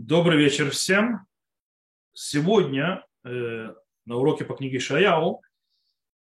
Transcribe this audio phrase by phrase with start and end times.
[0.00, 1.26] Добрый вечер всем.
[2.12, 3.74] Сегодня э,
[4.04, 5.42] на уроке по книге Шаяу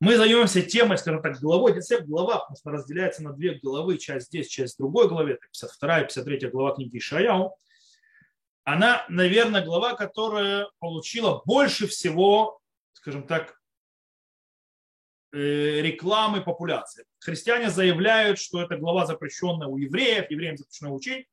[0.01, 1.79] мы займемся темой, скажем так, главой.
[1.79, 6.01] Всех глава, потому что разделяется на две главы, часть здесь, часть в другой главе, 52
[6.01, 7.55] и 53 глава книги Шаяу.
[8.65, 12.63] Она, наверное, глава, которая получила больше всего,
[12.95, 13.61] скажем так,
[15.33, 15.37] э,
[15.83, 17.05] рекламы популяции.
[17.19, 21.29] Христиане заявляют, что это глава запрещенная у евреев, евреям запрещено учить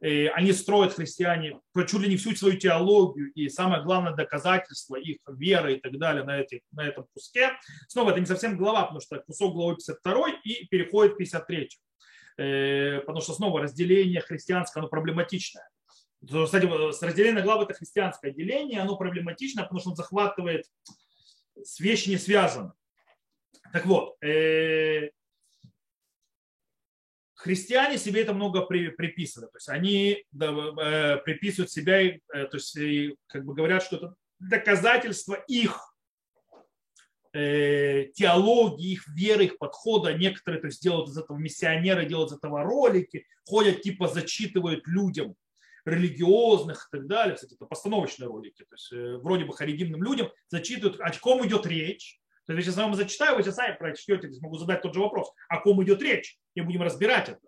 [0.00, 5.74] они строят христиане чуть ли не всю свою теологию и самое главное доказательство их веры
[5.74, 7.52] и так далее на, эти, на этом куске.
[7.88, 11.68] Снова это не совсем глава, потому что кусок главы 52 и переходит в 53.
[12.38, 15.68] Э, потому что снова разделение христианское, оно проблематичное.
[16.22, 16.66] Кстати,
[17.04, 20.66] разделение главы это христианское деление, оно проблематично, потому что он захватывает
[21.62, 22.72] с вещи не связаны.
[23.72, 25.10] Так вот, э,
[27.46, 29.52] христиане себе это много при, приписывают.
[29.52, 33.96] То есть они да, э, приписывают себя, э, то есть и, как бы говорят, что
[33.96, 35.80] это доказательство их
[37.32, 40.12] э, теологии, их веры, их подхода.
[40.12, 45.36] Некоторые то есть, делают из этого миссионеры, делают из этого ролики, ходят типа зачитывают людям
[45.84, 47.36] религиозных и так далее.
[47.36, 48.64] Кстати, это постановочные ролики.
[48.64, 52.72] То есть э, вроде бы харидимным людям зачитывают, о ком идет речь то есть я
[52.72, 56.38] сейчас вам зачитаю, вы сами прочтете, смогу задать тот же вопрос, о ком идет речь,
[56.54, 57.40] и будем разбирать это.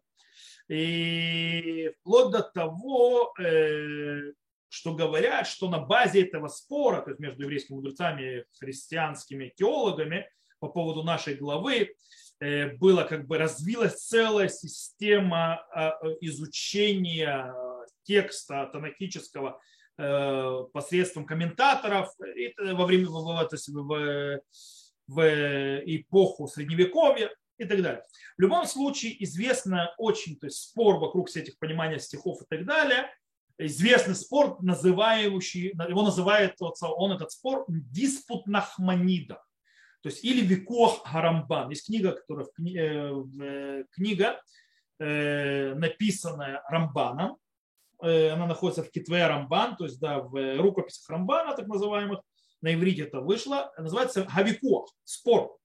[0.69, 4.33] И вплоть до того, э,
[4.69, 10.29] что говорят, что на базе этого спора, то есть между еврейскими мудрецами и христианскими теологами
[10.59, 11.95] по поводу нашей главы,
[12.41, 17.55] э, была как бы развилась целая система а, изучения
[18.03, 19.61] текста танахического
[19.97, 24.41] э, посредством комментаторов и во время в, в,
[25.09, 28.05] в эпоху Средневековья и так далее.
[28.37, 32.65] В любом случае известно очень, то есть спор вокруг всех этих понимания стихов и так
[32.65, 33.11] далее,
[33.59, 39.43] известный спор, называющий, его называет он этот спор диспут Нахманида.
[40.03, 41.71] То есть или Викох Харамбан.
[41.71, 44.41] Есть книга, которая э, э, книга,
[45.01, 47.37] э, написанная Рамбаном.
[48.01, 52.21] Она находится в Китве Рамбан, то есть да, в рукописях Рамбана, так называемых
[52.61, 55.59] на иврите это вышло, называется Хавикуах, спор.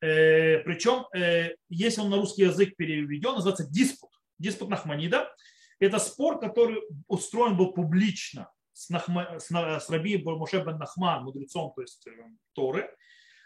[0.00, 4.10] Э, причем, э, если он на русский язык переведен, называется диспут.
[4.38, 5.32] Диспут Нахманида.
[5.78, 11.72] Это спор, который устроен был публично с, Нахма, с, с Раби Муше бен Нахман, мудрецом,
[11.74, 12.10] то есть э,
[12.52, 12.94] Торы,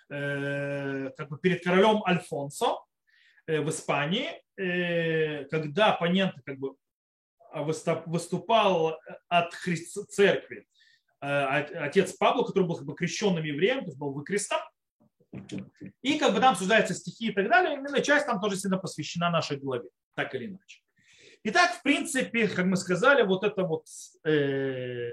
[0.08, 2.78] как бы перед королем Альфонсо
[3.46, 4.42] в Испании,
[5.50, 6.76] когда оппонент как бы
[8.06, 8.98] выступал
[9.28, 10.66] от церкви
[11.20, 14.60] отец Павла, который был как бы крещенным евреем, то есть был выкрестом.
[16.02, 17.74] И как бы там обсуждаются стихи и так далее.
[17.74, 20.80] Именно часть там тоже сильно посвящена нашей главе, так или иначе.
[21.44, 23.86] Итак, в принципе, как мы сказали, вот это вот
[24.24, 25.10] э,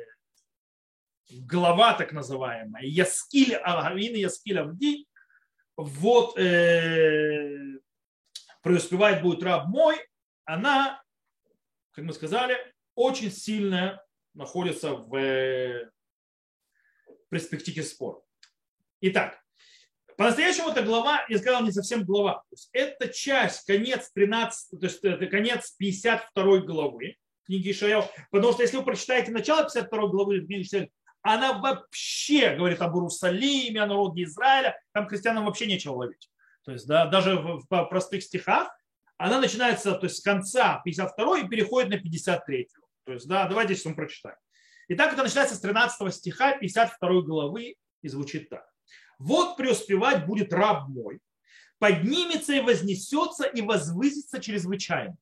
[1.30, 5.08] глава так называемая, Яскиль Авгавин, Яскиль Авди,
[5.76, 7.80] вот э,
[8.62, 9.98] преуспевать будет раб мой,
[10.46, 11.04] она,
[11.92, 12.58] как мы сказали,
[12.96, 15.92] очень сильная находится в
[17.36, 18.20] перспективе спора.
[19.02, 19.40] Итак,
[20.18, 22.36] по-настоящему эта глава, я сказал, не совсем глава.
[22.36, 28.10] То есть это часть, конец 13, то есть это конец 52 главы книги Ишаял.
[28.32, 30.88] Потому что если вы прочитаете начало 52 главы книги Ишаял,
[31.22, 34.80] она вообще говорит об Иерусалиме, о народе Израиля.
[34.94, 36.30] Там крестьянам вообще нечего ловить.
[36.64, 38.70] То есть да, даже в простых стихах
[39.18, 42.70] она начинается то есть, с конца 52 и переходит на 53.
[43.06, 44.38] То есть, да, давайте сейчас мы прочитаем.
[44.88, 48.70] Итак, это начинается с 13 стиха 52 главы и звучит так.
[49.18, 51.20] «Вот преуспевать будет раб мой,
[51.80, 55.18] поднимется и вознесется и возвысится чрезвычайно.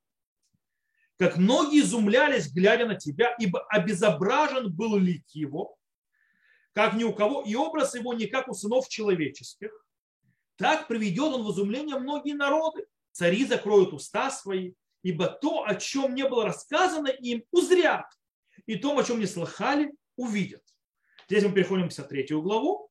[1.18, 5.78] Как многие изумлялись, глядя на тебя, ибо обезображен был лик его,
[6.74, 9.72] как ни у кого, и образ его не как у сынов человеческих.
[10.58, 12.86] Так приведет он в изумление многие народы.
[13.12, 14.74] Цари закроют уста свои,
[15.04, 18.08] ибо то, о чем не было рассказано им, узрят,
[18.66, 20.64] и то, о чем не слыхали, увидят.
[21.28, 22.90] Здесь мы переходим к 53 главу.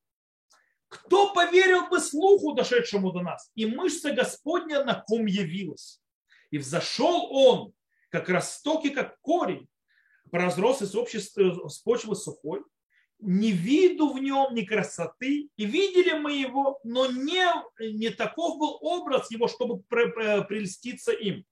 [0.89, 6.03] Кто поверил бы слуху, дошедшему до нас, и мышца Господня на ком явилась.
[6.51, 7.73] И взошел он,
[8.11, 9.69] как росток и как корень,
[10.31, 12.63] разрос из общества, с почвы сухой,
[13.21, 17.47] не виду в нем ни красоты, и видели мы его, но не,
[17.79, 21.47] не таков был образ его, чтобы прельститься им.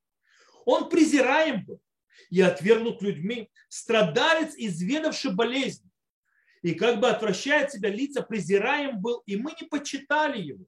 [0.66, 1.80] Он презираем был
[2.28, 5.90] и отвергнут людьми, страдалец, изведавший болезнь.
[6.62, 10.64] И как бы отвращает себя лица, презираем был, и мы не почитали его.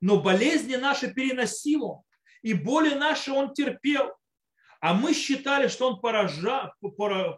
[0.00, 2.02] Но болезни наши переносил он,
[2.42, 4.12] и боли наши он терпел.
[4.80, 6.72] А мы считали, что он поража,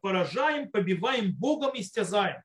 [0.02, 2.42] поражаем, побиваем Богом и стязаем.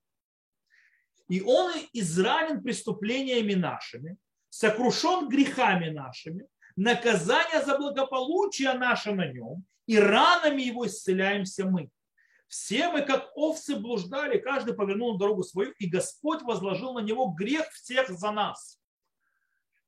[1.27, 4.17] И он изранен преступлениями нашими,
[4.49, 11.89] сокрушен грехами нашими, наказание за благополучие наше на нем, и ранами его исцеляемся мы.
[12.47, 17.27] Все мы, как овцы, блуждали, каждый повернул на дорогу свою, и Господь возложил на него
[17.27, 18.79] грех всех за нас.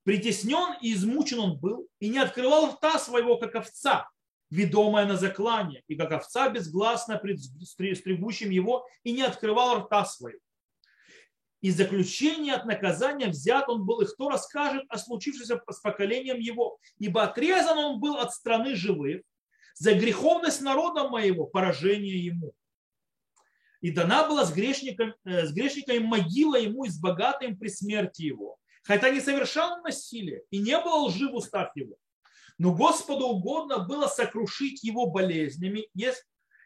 [0.04, 4.10] Притеснен и измучен он был, и не открывал рта своего, как овца,
[4.50, 10.40] ведомая на заклание, и как овца безгласно пред стригущим его, и не открывал рта своего.
[11.62, 16.78] И заключение от наказания взят он был, и кто расскажет о случившемся с поколением его,
[17.00, 19.22] ибо отрезан он был от страны живых,
[19.74, 22.54] за греховность народа моего поражение ему.
[23.82, 28.24] И дана была с грешником, э, с грешниками могила ему и с богатым при смерти
[28.24, 28.58] его.
[28.84, 31.96] Хотя не совершал насилие и не было лжи в устах его.
[32.58, 35.90] Но Господу угодно было сокрушить его болезнями,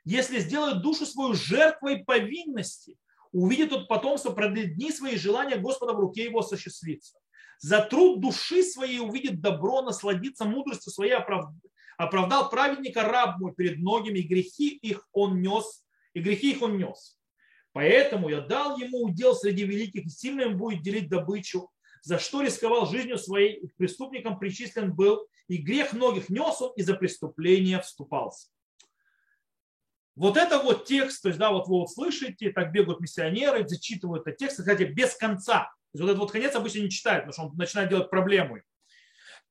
[0.05, 2.97] если сделает душу свою жертвой повинности,
[3.31, 7.17] увидит тот потомство, продлит дни свои желания Господа в руке его осуществится.
[7.59, 11.13] За труд души своей увидит добро, насладиться мудростью своей,
[11.97, 16.77] оправдал праведника раб мой перед многими, и грехи их он нес, и грехи их он
[16.77, 17.17] нес.
[17.73, 21.69] Поэтому я дал ему удел среди великих, и сильно им будет делить добычу,
[22.01, 26.95] за что рисковал жизнью своей, преступником причислен был, и грех многих нес он, и за
[26.95, 28.47] преступление вступался.
[30.21, 34.27] Вот это вот текст, то есть, да, вот вы вот слышите, так бегают миссионеры, зачитывают
[34.27, 35.61] этот текст, кстати, без конца.
[35.61, 38.59] То есть вот этот вот конец обычно не читают, потому что он начинает делать проблему.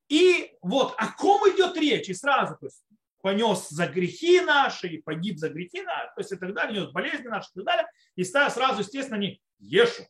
[0.08, 2.84] И вот о ком идет речь, и сразу, то есть,
[3.20, 6.92] понес за грехи наши, и погиб за грехи наши, то есть и так далее, нес
[6.92, 10.04] болезни наши и так далее, и сразу, естественно, не Ешу.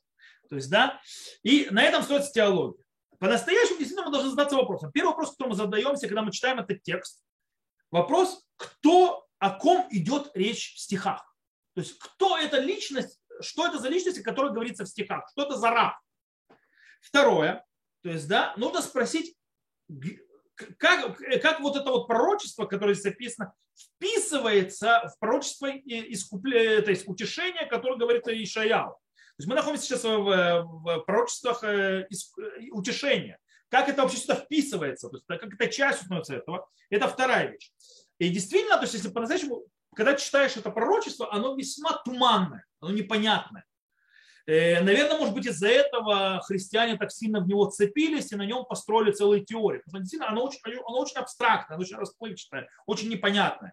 [0.50, 1.00] То есть, да,
[1.42, 2.84] и на этом строится теология.
[3.18, 4.92] По-настоящему действительно мы должны задаться вопросом.
[4.92, 7.24] Первый вопрос, который мы задаемся, когда мы читаем этот текст,
[7.90, 11.34] вопрос, кто, о ком идет речь в стихах.
[11.74, 15.42] То есть, кто эта личность, что это за личность, о которой говорится в стихах, что
[15.42, 15.94] это за раб.
[17.00, 17.64] Второе,
[18.02, 19.34] то есть, да, нужно спросить,
[20.78, 27.08] как, как вот это вот пророчество, которое здесь описано, вписывается в пророчество искупления, это есть
[27.08, 28.90] утешение, которое говорит о Ишаяу.
[28.90, 32.06] То есть мы находимся сейчас в, в пророчествах э,
[32.72, 33.38] утешения.
[33.70, 37.72] Как это вообще сюда вписывается, то есть как это часть становится этого, это вторая вещь.
[38.20, 39.64] И действительно, то есть если по-настоящему,
[39.96, 43.64] когда читаешь это пророчество, оно весьма туманное, оно непонятное.
[44.46, 48.66] Э, Наверное, может быть, из-за этого христиане так сильно в него цепились и на нем
[48.66, 49.78] построили целые теории.
[49.78, 53.72] Потому что действительно оно очень, оно очень абстрактное, оно очень расплывчатое, очень непонятное.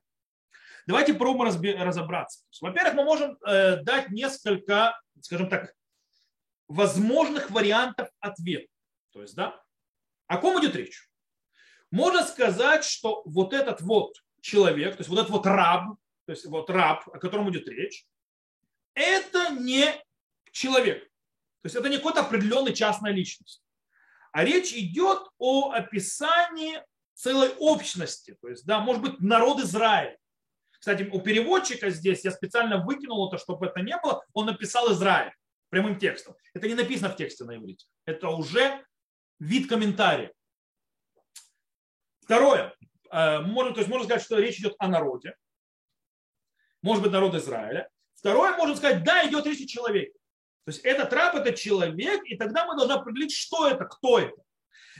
[0.87, 2.45] Давайте попробуем разобраться.
[2.61, 5.73] Во-первых, мы можем э, дать несколько, скажем так,
[6.69, 8.71] возможных вариантов ответа.
[9.11, 9.61] То есть, да,
[10.27, 11.09] о ком идет речь?
[11.91, 16.45] Можно сказать, что вот этот вот человек, то есть вот этот вот раб, то есть
[16.45, 18.05] вот раб, о котором идет речь,
[18.93, 19.85] это не
[20.51, 21.03] человек.
[21.61, 23.61] То есть это не какой-то определенный частная личность.
[24.31, 26.81] А речь идет о описании
[27.13, 28.37] целой общности.
[28.41, 30.17] То есть, да, может быть, народ Израиля.
[30.79, 35.33] Кстати, у переводчика здесь, я специально выкинул это, чтобы это не было, он написал Израиль
[35.69, 36.35] прямым текстом.
[36.53, 37.87] Это не написано в тексте на иврите.
[38.05, 38.85] Это уже
[39.39, 40.31] вид комментария.
[42.21, 42.75] Второе.
[43.11, 45.35] Э, можно, то есть можно сказать, что речь идет о народе.
[46.81, 47.89] Может быть, народ Израиля.
[48.15, 50.17] Второе, можно сказать, да, идет речь о человеке.
[50.65, 54.41] То есть этот раб– это человек, и тогда мы должны определить, что это, кто это.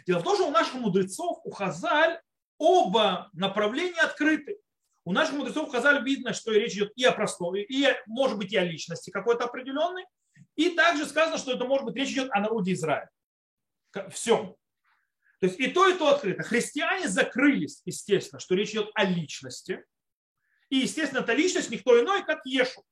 [0.06, 2.22] Дело в том, что у наших мудрецов, у Хазаль,
[2.58, 4.60] оба направления открыты.
[5.04, 8.58] У наших мудрецов Хазаль видно, что речь идет и о простой, и, может быть, и
[8.58, 10.06] о личности какой-то определенной.
[10.56, 13.10] И также сказано, что это может быть речь идет о народе Израиля.
[14.10, 14.56] Всем.
[15.40, 16.44] То есть и то, и то открыто.
[16.44, 19.86] Христиане закрылись, естественно, что речь идет о личности.
[20.70, 22.84] И, естественно, эта личность никто иной, как Ешу.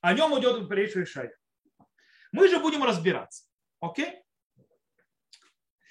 [0.00, 1.32] О нем идет речь решать.
[2.32, 3.44] Мы же будем разбираться.
[3.80, 4.22] Окей?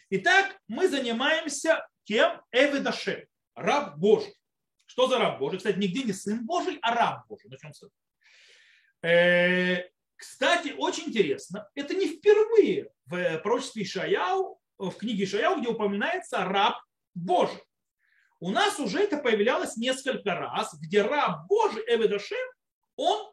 [0.10, 2.42] Итак, мы занимаемся кем?
[2.52, 4.36] Эвидаше, раб Божий.
[4.86, 5.60] Что за раб Божий?
[5.60, 7.50] Кстати, нигде не сын Божий, а раб Божий.
[7.50, 7.92] Начнем с этого.
[9.04, 16.44] Э, кстати, очень интересно, это не впервые в пророчестве Ишаяу, в книге Ишаяу, где упоминается
[16.44, 16.76] раб
[17.14, 17.62] Божий.
[18.40, 22.38] У нас уже это появлялось несколько раз, где раб Божий, Эведашем,
[22.96, 23.32] он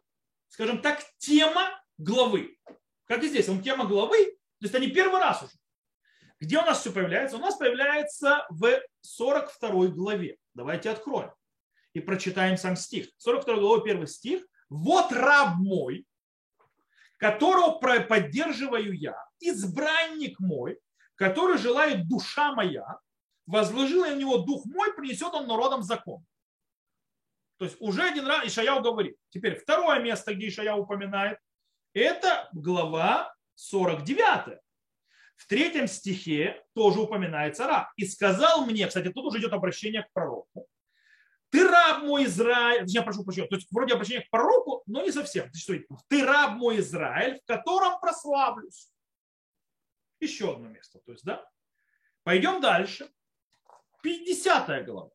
[0.49, 2.59] скажем так, тема главы.
[3.05, 5.53] Как и здесь, он тема главы, то есть это не первый раз уже.
[6.41, 7.37] Где у нас все появляется?
[7.37, 10.37] У нас появляется в 42 главе.
[10.55, 11.33] Давайте откроем
[11.95, 13.09] и прочитаем сам стих.
[13.17, 14.45] 42 глава, первый стих.
[14.69, 16.07] «Вот раб мой,
[17.17, 20.79] которого поддерживаю я, избранник мой,
[21.19, 22.99] который желает душа моя,
[23.47, 26.25] возложил на него дух мой, принесет он народом закон».
[27.59, 29.17] То есть уже один раз Ишаяу говорит.
[29.31, 31.39] Теперь второе место, где Ишаяу упоминает,
[31.93, 34.61] это глава 49.
[35.37, 37.89] В третьем стихе тоже упоминается раб.
[37.97, 40.67] И сказал мне, кстати, тут уже идет обращение к пророку.
[41.51, 45.11] Ты раб мой Израиль, я прошу прощения, то есть вроде обращение к пророку, но не
[45.11, 45.51] совсем.
[46.09, 48.89] Ты раб мой Израиль, в котором прославлюсь.
[50.21, 50.99] Еще одно место.
[51.01, 51.49] То есть, да?
[52.25, 53.11] Пойдем дальше.
[54.03, 55.11] 50 глава.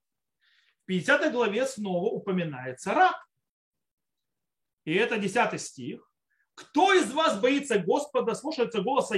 [0.83, 3.15] В 50 главе снова упоминается раб.
[4.85, 6.09] И это 10 стих.
[6.55, 9.15] Кто из вас боится Господа, слушается голоса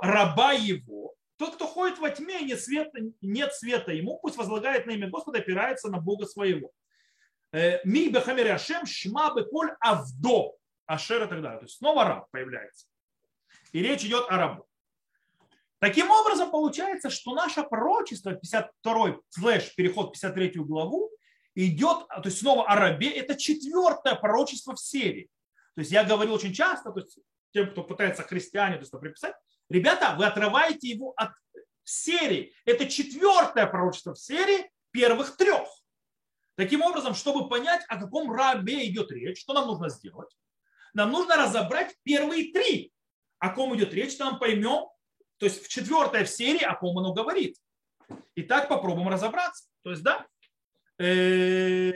[0.00, 4.92] раба его, тот, кто ходит во тьме, нет света, нет света ему, пусть возлагает на
[4.92, 6.72] имя Господа, опирается на Бога своего.
[7.52, 10.56] Э, Ми бехамер Ашем, шма беколь авдо,
[10.86, 11.60] ашер и так далее.
[11.60, 12.86] То есть снова раб появляется.
[13.72, 14.67] И речь идет о рабу.
[15.80, 21.10] Таким образом, получается, что наше пророчество, 52 слэш, переход в 53 главу,
[21.54, 25.28] идет, то есть снова о рабе, это четвертое пророчество в серии.
[25.74, 27.18] То есть я говорил очень часто, то есть
[27.52, 29.34] тем, кто пытается христиане то есть, приписать,
[29.68, 31.30] ребята, вы отрываете его от
[31.84, 32.52] серии.
[32.64, 35.68] Это четвертое пророчество в серии первых трех.
[36.56, 40.36] Таким образом, чтобы понять, о каком рабе идет речь, что нам нужно сделать?
[40.92, 42.92] Нам нужно разобрать первые три.
[43.38, 44.88] О ком идет речь, нам поймем,
[45.38, 47.56] то есть в четвертой в серии, о ком оно говорит.
[48.34, 49.68] Итак, попробуем разобраться.
[49.82, 50.26] То есть, да,
[50.98, 51.92] э,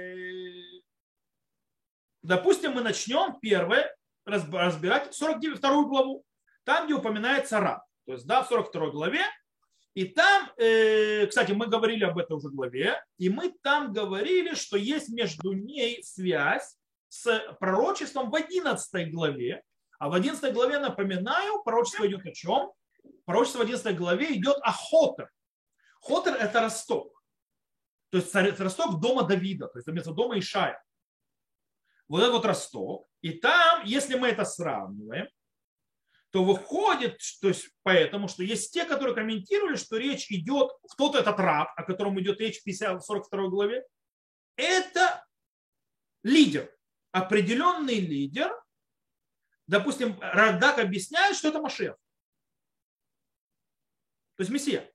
[2.23, 3.95] допустим, мы начнем первое
[4.25, 6.25] разбирать 42 главу,
[6.65, 7.83] там, где упоминается раб.
[8.07, 9.23] То есть, да, в 42 главе.
[9.95, 14.79] И там, э, кстати, мы говорили об этом уже главе, и мы там говорили, что
[14.79, 19.63] есть между ней связь с пророчеством в 11 главе.
[19.99, 22.73] А в 11 главе, напоминаю, пророчество идет о чем?
[23.25, 25.31] Пророчество в 11 главе идет о Хотер.
[26.01, 27.23] Хотер– это росток.
[28.11, 30.83] То есть росток дома Давида, то есть это дома Ишая.
[32.09, 33.09] Вот этот вот росток.
[33.23, 35.29] И там, если мы это сравниваем,
[36.31, 41.39] то выходит, то есть поэтому, что есть те, которые комментировали, что речь идет, кто-то этот
[41.39, 43.87] раб, о котором идет речь в 50, 42 главе,
[44.57, 45.25] это
[46.23, 46.75] лидер,
[47.13, 48.51] определенный лидер.
[49.67, 51.97] Допустим, Радак объясняет, что это Машех.
[54.43, 54.91] То есть Мессия.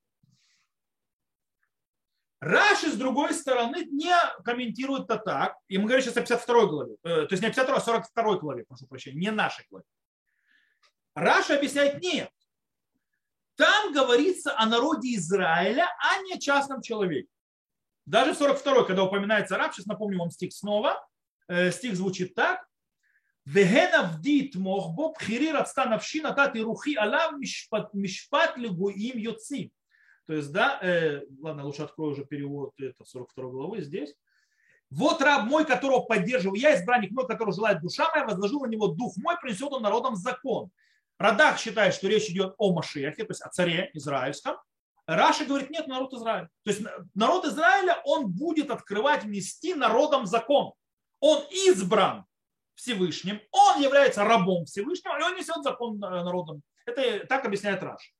[2.42, 4.13] Раши, с другой стороны, не
[4.44, 5.56] комментирует это так.
[5.70, 6.96] И мы говорим сейчас о 52 главе.
[7.04, 9.86] Э, то есть не о 52, а 42 главе, прошу прощения, не нашей главе.
[11.16, 12.30] Раши объясняет нет.
[13.56, 17.30] Там говорится о народе Израиля, а не частном человеке.
[18.06, 21.08] Даже в 42 когда упоминается раб, сейчас напомню вам стих снова.
[21.48, 22.67] Э, стих звучит так.
[23.47, 29.69] והן עבדי יתמוך בו, בחירי רצתה נפשי, נתתי רוחי עליו, משפט, משפט לגויים יוצאים.
[30.27, 34.15] То есть, да, э, ладно, лучше открою уже перевод это 42 главы здесь.
[34.89, 38.89] Вот раб мой, которого поддерживаю, я избранник мой, которого желает душа моя, возложу на него
[38.89, 40.71] дух мой, принесет он народом закон.
[41.19, 44.57] Радах считает, что речь идет о Машехе, то есть о царе израильском.
[45.07, 46.49] Раши говорит, нет, народ Израиля.
[46.62, 46.83] То есть
[47.15, 50.73] народ Израиля, он будет открывать, нести народом закон.
[51.21, 52.25] Он избран
[52.78, 56.62] Всевышним, он является рабом Всевышнего, и он несет закон народом.
[56.86, 58.14] Это так объясняет Раш.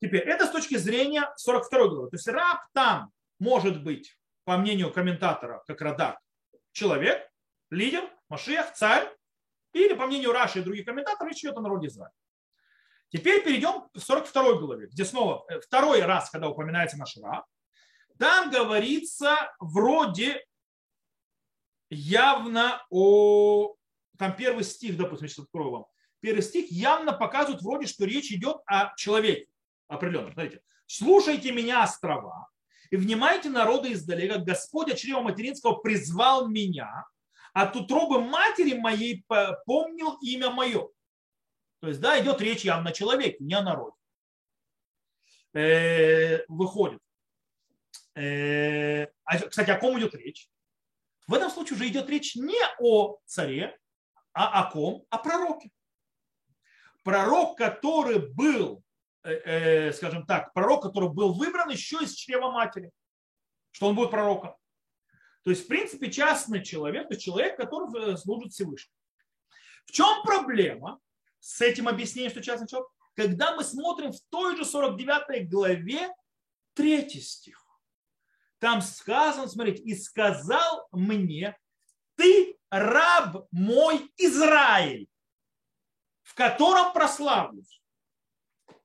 [0.00, 2.10] Теперь, это с точки зрения 42 главы.
[2.10, 6.18] То есть раб там может быть, по мнению комментатора, как Радак,
[6.70, 7.28] человек,
[7.70, 9.12] лидер, Машех, царь,
[9.72, 12.12] или, по мнению Раши и других комментаторов, речь идет о народе Израиля.
[13.08, 17.44] Теперь перейдем к 42 главе, где снова э, второй раз, когда упоминается наш раб,
[18.16, 20.44] там говорится вроде
[21.92, 23.74] явно о...
[24.18, 25.86] Там первый стих, допустим, сейчас открою вам.
[26.20, 29.48] Первый стих явно показывает вроде, что речь идет о человеке
[29.88, 30.32] определенном.
[30.32, 30.62] Смотрите.
[30.86, 32.48] «Слушайте меня, острова,
[32.90, 34.38] и внимайте народы издалека.
[34.38, 37.06] Господь от чрева материнского призвал меня,
[37.54, 39.24] от утробы матери моей
[39.64, 40.88] помнил имя мое».
[41.80, 43.96] То есть, да, идет речь явно о человеке, не о народе.
[45.54, 47.00] Э, выходит.
[48.14, 50.48] Э, а, кстати, о ком идет речь?
[51.32, 53.74] В этом случае уже идет речь не о царе,
[54.34, 55.06] а о ком?
[55.08, 55.70] О пророке.
[57.04, 58.82] Пророк, который был,
[59.22, 62.90] э, э, скажем так, пророк, который был выбран еще из чрева матери,
[63.70, 64.54] что он будет пророком.
[65.42, 68.94] То есть, в принципе, частный человек, то человек, который э, служит Всевышнему.
[69.86, 71.00] В чем проблема
[71.40, 72.90] с этим объяснением, что частный человек?
[73.14, 76.10] Когда мы смотрим в той же 49 главе,
[76.74, 77.61] третий стих.
[78.62, 81.58] Там сказано, смотрите, и сказал мне,
[82.14, 85.08] ты раб мой Израиль,
[86.22, 87.82] в котором прославлюсь.
[88.68, 88.76] То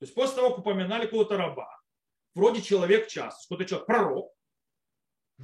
[0.00, 1.68] есть после того, как упоминали какого-то раба,
[2.34, 4.32] вроде человек час, что-то человек, пророк,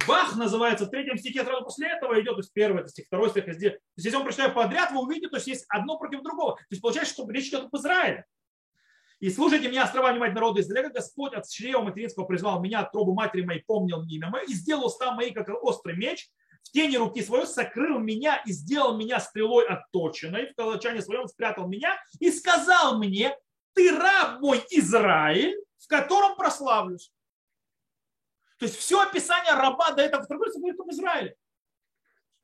[0.07, 3.29] Бах называется в третьем стихе, сразу после этого идет, то есть первый это стих, второй
[3.29, 3.73] стих, здесь.
[3.73, 6.55] То есть если он прочитает подряд, вы увидите, то есть есть одно против другого.
[6.55, 8.25] То есть получается, что речь идет об Израиле.
[9.23, 13.13] И слушайте меня, острова внимать народа Израиля, Господь от чрева материнского призвал меня, от трубы
[13.13, 16.29] матери моей помнил имя мое, и сделал уста мои, как острый меч,
[16.61, 21.69] в тени руки своей сокрыл меня и сделал меня стрелой отточенной, в колочане своем спрятал
[21.69, 23.33] меня и сказал мне,
[23.71, 27.09] ты раб мой Израиль, в котором прославлюсь.
[28.57, 31.29] То есть все описание раба до этого второй говорит об Израиле.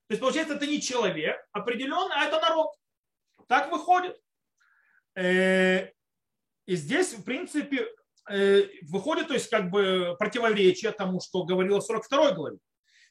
[0.07, 2.69] То есть, получается, это не человек определенно, а это народ.
[3.47, 4.17] Так выходит.
[6.69, 7.87] И здесь, в принципе,
[8.29, 12.57] э, выходит, то есть, как бы противоречие тому, что говорилось в 42 главе.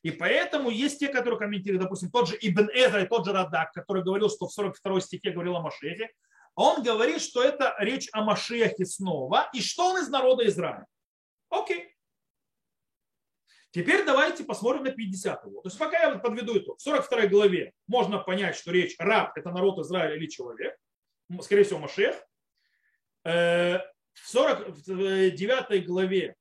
[0.03, 3.73] И поэтому есть те, которые комментируют, допустим, тот же Ибн Эзра и тот же Радак,
[3.73, 6.09] который говорил, что в 42 стихе говорил о Машехе,
[6.55, 10.87] он говорит, что это речь о Машехе снова, и что он из народа Израиля.
[11.51, 11.97] Окей.
[13.73, 15.63] Теперь давайте посмотрим на 50 его.
[15.63, 16.79] То есть пока я подведу итог.
[16.79, 20.77] В 42 главе можно понять, что речь раб– это народ Израиля или человек.
[21.41, 22.25] Скорее всего, Машех.
[23.25, 23.79] Э,
[24.15, 26.35] в 49 главе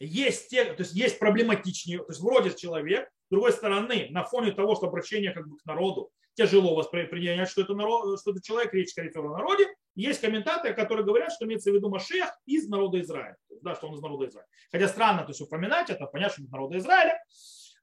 [0.00, 4.52] есть, те, то есть есть проблематичнее, то есть вроде человек, с другой стороны, на фоне
[4.52, 8.72] того, что обращение как бы к народу, тяжело воспринять, что это, народ, что это человек,
[8.72, 9.66] речь, скорее всего, о народе.
[9.96, 13.36] Есть комментаторы, которые говорят, что имеется в виду Машех из народа Израиля.
[13.60, 14.46] Да, что он из народа Израиля.
[14.70, 17.20] Хотя странно то есть упоминать это, понятно, что из народа Израиля.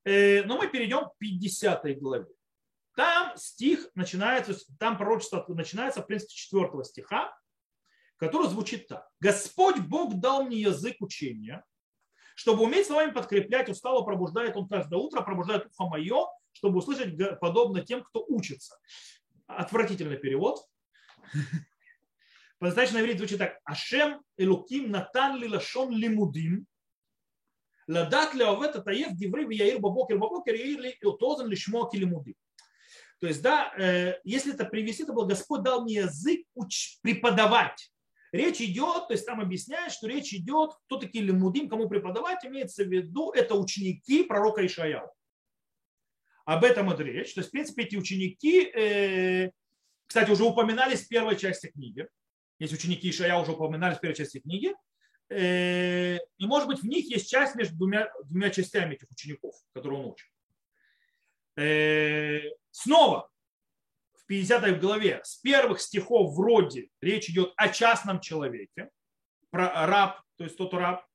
[0.05, 2.27] Э, но мы перейдем к 50 главе.
[2.95, 7.37] Там стих начинается, там пророчество начинается, в принципе, 4 стиха,
[8.17, 9.07] который звучит так.
[9.19, 11.63] Господь Бог дал мне язык учения,
[12.35, 17.85] чтобы уметь словами подкреплять, устало пробуждает он каждое утро, пробуждает ухо мое, чтобы услышать подобно
[17.85, 18.77] тем, кто учится.
[19.47, 20.59] Отвратительный перевод.
[22.59, 23.59] На иврите звучит так.
[23.63, 26.65] Ашем элуким натан ли лашон лимудим,
[27.87, 32.35] ладат леовет атаев дивры вияир бабокер бабокер яир ли тозан лишмо лимудим.
[33.19, 36.45] То есть, да, э, если это привести, то был Господь дал мне язык
[37.01, 37.91] преподавать.
[38.35, 42.83] Речь идет, то есть там объясняет, что речь идет, кто такие лимудим, кому преподавать, имеется
[42.83, 45.09] в виду, это ученики пророка Ишаяу.
[46.43, 47.33] Об этом идет речь.
[47.33, 49.51] То есть, в принципе, эти ученики, э,
[50.05, 52.09] кстати, уже упоминались в первой части книги.
[52.59, 54.75] Есть ученики Ишая уже упоминались в первой части книги.
[55.29, 60.01] Э, и, может быть, в них есть часть между двумя, двумя частями этих учеников, которые
[60.01, 60.27] он учит.
[61.55, 63.29] Э, снова,
[64.25, 68.89] в 50 главе, с первых стихов вроде речь идет о частном человеке,
[69.51, 71.05] про раб, то есть тот раб,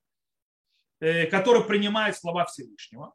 [1.01, 3.13] который принимает слова Всевышнего.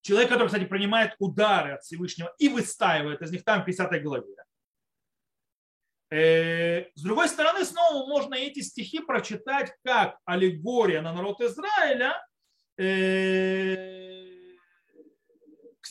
[0.00, 4.34] Человек, который, кстати, принимает удары от Всевышнего и выстаивает из них там в 50 главе.
[6.10, 12.20] Э, с другой стороны, снова можно эти стихи прочитать как аллегория на народ Израиля.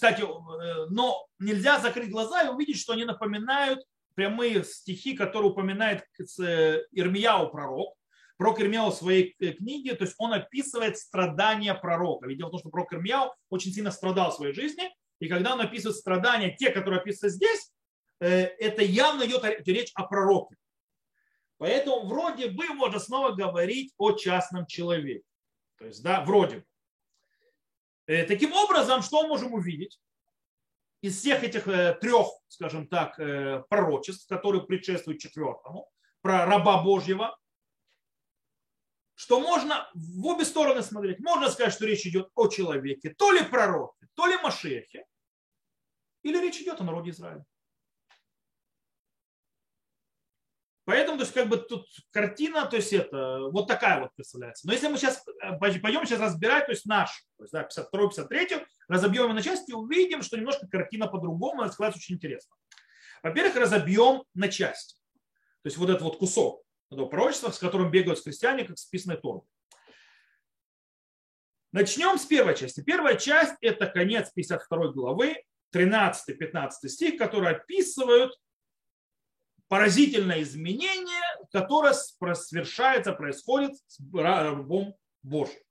[0.02, 3.84] Э, кстати, э, но нельзя закрыть глаза и увидеть, что они напоминают
[4.16, 7.96] прямые стихи, которые упоминает Ирмияу пророк.
[8.38, 12.28] Пророк Ирмияу в своей э, книге, то есть он описывает страдания пророка.
[12.28, 15.54] Ведь дело в том, что пророк Ирмияу очень сильно страдал в своей жизни, и когда
[15.54, 17.72] он описывает страдания, те, которые описываются здесь,
[18.20, 20.56] э, это явно идет речь о пророке.
[21.60, 25.24] Поэтому вроде бы можно снова говорить о частном человеке.
[25.78, 26.66] То есть, да, вроде бы.
[28.08, 30.00] Э, таким образом, что мы можем увидеть?
[31.02, 31.64] Из всех этих
[32.00, 33.16] трех, скажем так,
[33.70, 35.90] пророчеств, которые предшествуют четвертому,
[36.22, 37.36] про раба Божьего,
[39.16, 41.20] что можно в обе стороны смотреть.
[41.20, 45.06] Можно сказать, что речь идет о человеке, то ли пророке, то ли Машехе,
[46.24, 47.46] или речь идет о народе Израиля.
[50.92, 54.68] Поэтому, то есть, как бы тут картина, то есть это вот такая вот представляется.
[54.68, 58.10] Но если мы сейчас э, пойдем сейчас разбирать, то есть наш, то есть, да, 52
[58.10, 62.54] 53 разобьем на части, увидим, что немножко картина по-другому, это складывается очень интересно.
[63.24, 64.96] Во-первых, разобьем на части.
[65.64, 69.16] То есть вот этот вот кусок этого пророчества, с которым бегают христиане, как с писаной
[69.16, 69.44] Торой.
[71.72, 72.82] Начнем с первой части.
[72.82, 75.42] Первая часть– это конец 52 главы,
[75.74, 78.38] 13-15 стих, которые описывают
[79.72, 85.62] поразительное изменение, которое совершается, происходит с рабом Божьим.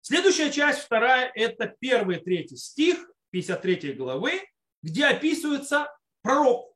[0.00, 4.42] Следующая часть, вторая, это первый третий стих 53 главы,
[4.82, 5.86] где описывается
[6.20, 6.74] пророк,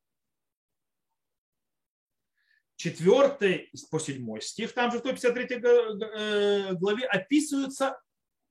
[2.77, 8.01] 4 по 7 стих, там же в той 53 э, главе описывается,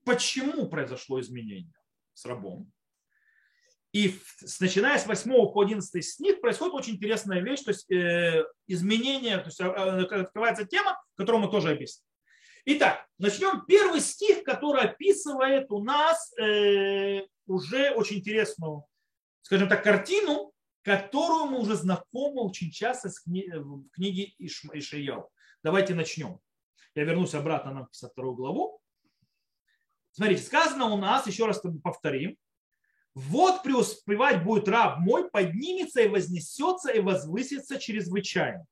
[0.03, 1.79] почему произошло изменение
[2.13, 2.69] с рабом.
[3.97, 4.13] И
[4.59, 9.45] начиная с 8 по 11 стих происходит очень интересная вещь, то есть э, изменение, то
[9.47, 12.05] есть э, открывается тема, которую мы тоже объясним.
[12.65, 18.85] Итак, начнем первый стих, который описывает у нас э, уже очень интересную,
[19.41, 25.27] скажем так, картину, которую мы уже знакомы очень часто в книге Ишаяу.
[25.63, 26.39] Давайте начнем.
[26.93, 28.79] Я вернусь обратно на 52 главу.
[30.11, 32.37] Смотрите, сказано у нас, еще раз повторим,
[33.17, 38.63] вот преуспевать будет раб мой, поднимется и вознесется и возвысится чрезвычайно.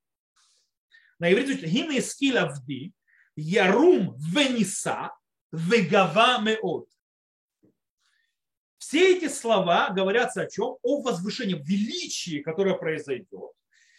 [1.17, 2.93] На иврите гимн скил авди,
[3.35, 5.11] ярум вениса,
[5.51, 6.87] вегава меот.
[8.77, 10.77] Все эти слова говорятся о чем?
[10.83, 13.51] О возвышении, величии, которое произойдет.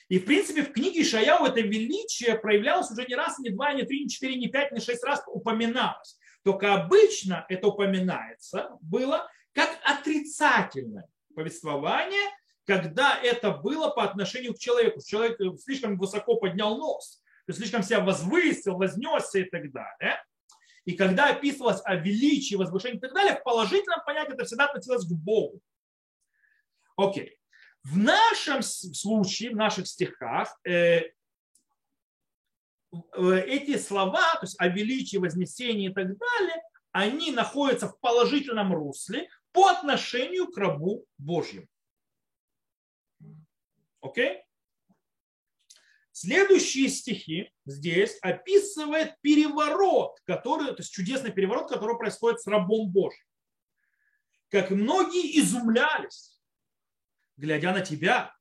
[0.09, 3.82] И, в принципе, в книге Шаяу это величие проявлялось уже не раз, не два, не
[3.82, 6.16] три, не четыре, не пять, не шесть раз упоминалось.
[6.44, 12.31] Только обычно это упоминается было как отрицательное повествование,
[12.64, 15.01] когда это было по отношению к человеку.
[15.03, 20.23] Человек слишком высоко поднял нос, слишком себя возвысил, вознесся и так далее.
[20.85, 25.07] И когда описывалось о величии, возвышении и так далее, в положительном понятии это всегда относилось
[25.07, 25.59] к Богу.
[26.97, 27.38] Окей.
[27.83, 31.03] В нашем случае, в наших стихах, э,
[33.14, 39.29] эти слова, то есть о величии, вознесении и так далее, они находятся в положительном русле,
[39.57, 41.66] по отношению к рабу Божьему.
[44.03, 44.42] Окей?
[46.12, 53.25] Следующие стихи здесь описывает переворот, который, то есть чудесный переворот, который происходит с рабом Божьим.
[54.51, 56.38] Как многие изумлялись,
[57.38, 58.37] глядя на тебя,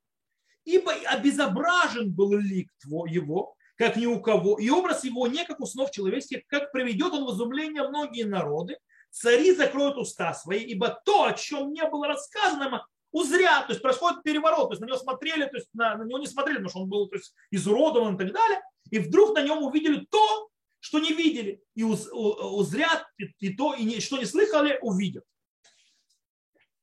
[0.65, 5.61] ибо обезображен был лик твой, его, как ни у кого, и образ его не как
[5.61, 8.77] у снов человеческих, как приведет он в изумление многие народы,
[9.15, 14.23] цари закроют уста свои, ибо то, о чем не было рассказано, узрят, то есть происходит
[14.23, 16.79] переворот, то есть на него смотрели, то есть на, на него не смотрели, потому что
[16.81, 20.49] он был то есть, изуродован и так далее, и вдруг на нем увидели то,
[20.81, 25.23] что не видели, и уз, узрят и, и то, и не, что не слыхали, увидят.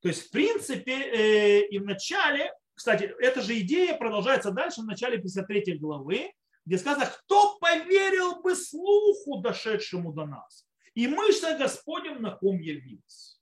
[0.00, 4.86] То есть, в принципе, э, и в начале, кстати, эта же идея продолжается дальше в
[4.86, 6.32] начале 53 главы,
[6.64, 13.40] где сказано, кто поверил бы слуху, дошедшему до нас и мышца Господнем на ком явилась.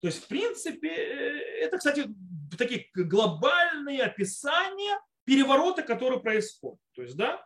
[0.00, 2.08] То есть, в принципе, э, это, кстати,
[2.56, 6.80] такие глобальные описания переворота, который происходит.
[6.94, 7.44] То есть, да,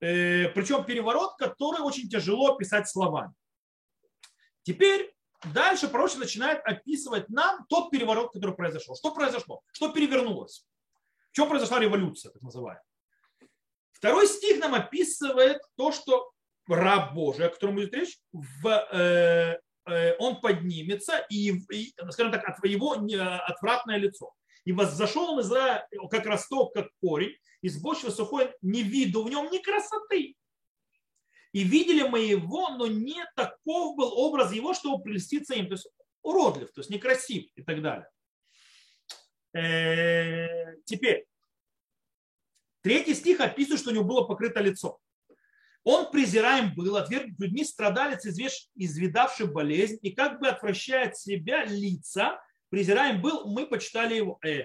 [0.00, 3.34] э, причем переворот, который очень тяжело описать словами.
[4.62, 5.14] Теперь
[5.52, 8.94] дальше пророчество начинает описывать нам тот переворот, который произошел.
[8.94, 9.62] Что произошло?
[9.72, 10.66] Что перевернулось?
[11.30, 12.84] В чем произошла революция, так называемая?
[13.92, 16.33] Второй стих нам описывает то, что
[16.68, 22.48] раб Божий, о котором идет речь, в, э, э, он поднимется, и, и, скажем так,
[22.48, 24.32] от его отвратное лицо.
[24.64, 29.50] И воззашел он из-за, как росток, как корень, из почвы сухой, не виду в нем
[29.50, 30.36] ни красоты.
[31.52, 35.66] И видели мы его, но не таков был образ его, чтобы прельститься им.
[35.66, 35.88] То есть
[36.22, 38.08] уродлив, то есть некрасив и так далее.
[39.54, 41.26] Э, теперь,
[42.82, 44.98] третий стих описывает, что у него было покрыто лицо.
[45.84, 52.40] Он презираем был, отвергнут людьми, страдалец, извидавший болезнь, и как бы отвращая от себя лица,
[52.70, 54.38] презираем был, мы почитали его.
[54.44, 54.64] Э.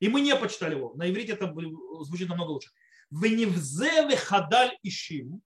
[0.00, 0.92] И мы не почитали его.
[0.94, 1.52] На иврите это
[2.02, 2.70] звучит намного лучше.
[3.10, 5.42] Веневзеве хадаль ишим,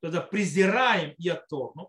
[0.00, 1.88] тогда презираем и отторгнут.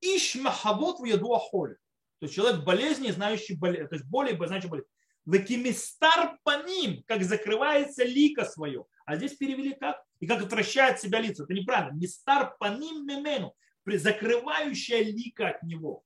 [0.00, 1.76] Иш махавот в яду ахоле.
[2.18, 4.88] То есть человек болезни, знающий болезнь, то есть боли, знающий болезнь.
[5.24, 8.84] Векимистар по ним, как закрывается лика свое.
[9.06, 10.02] А здесь перевели как?
[10.20, 11.44] И как отвращает себя лицо.
[11.44, 11.96] Это неправильно.
[11.96, 13.54] Мистар по ним мемену.
[13.86, 16.04] Закрывающая лика от него.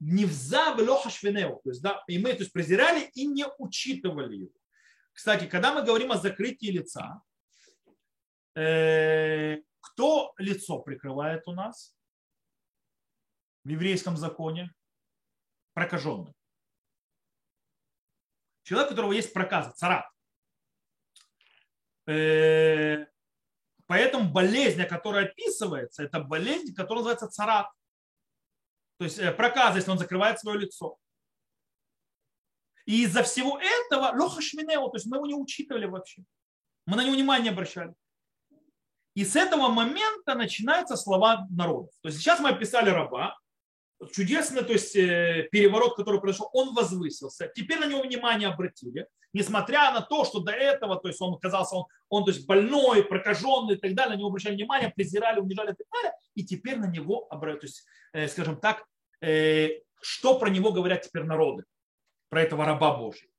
[0.00, 1.60] Невза велоха швенеу.
[1.62, 4.52] То есть, да, и мы то есть, презирали и не учитывали его.
[5.12, 7.20] Кстати, когда мы говорим о закрытии лица,
[8.54, 11.94] э, кто лицо прикрывает у нас
[13.64, 14.72] в еврейском законе?
[15.74, 16.34] Прокаженный.
[18.62, 20.11] Человек, у которого есть проказа, царат.
[22.06, 23.06] Э,
[23.86, 27.68] поэтому болезнь, которая описывается, это болезнь, которая называется царат.
[28.98, 30.98] То есть э, проказа, если он закрывает свое лицо.
[32.86, 36.22] И из-за всего этого лоха шминео, то есть мы его не учитывали вообще.
[36.86, 37.94] Мы на него внимания не обращали.
[39.14, 41.94] И с этого момента начинаются слова народов.
[42.00, 43.38] То есть сейчас мы описали раба,
[44.10, 47.50] чудесный то есть, э, переворот, который произошел, он возвысился.
[47.54, 51.76] Теперь на него внимание обратили, несмотря на то, что до этого, то есть он казался,
[51.76, 55.72] он, он то есть больной, прокаженный и так далее, на него обращали внимание, презирали, унижали
[55.72, 58.84] и так далее, и теперь на него, то есть, э, скажем так,
[59.20, 61.64] э, что про него говорят теперь народы,
[62.28, 63.32] про этого раба Божьего.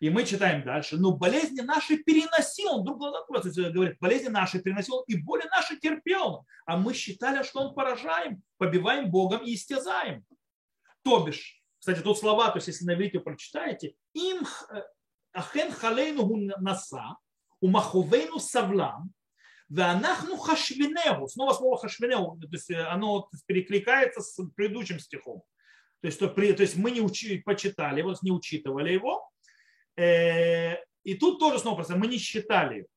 [0.00, 0.96] И мы читаем дальше.
[0.96, 2.76] Но болезни наши переносил.
[2.76, 6.46] Он вдруг говорит, болезни наши переносил и боли наши терпел.
[6.64, 10.24] А мы считали, что он поражаем, побиваем Богом и истязаем.
[11.02, 14.40] То бишь, кстати, тут слова, то есть если на иврите прочитаете, им
[15.32, 16.28] э, ахен халейну
[16.60, 17.16] наса,
[17.60, 19.12] умаховейну савлам,
[19.70, 21.28] Ванахну хашвинегу.
[21.28, 25.42] Снова слово хашвинегу, то есть оно перекликается с предыдущим стихом.
[26.00, 29.30] То есть, то, при, то есть мы не почитали его, не учитывали его.
[29.96, 32.88] Э, и тут тоже снова просто мы не считали.